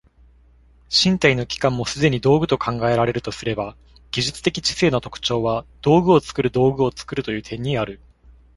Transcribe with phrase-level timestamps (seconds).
[0.89, 3.77] 身体の器官もすでに道具と考えられるとすれば、
[4.09, 7.99] 技術的知性の特徴は道具を作る道具を作るという点にある。